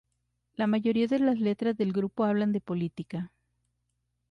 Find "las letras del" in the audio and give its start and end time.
1.19-1.93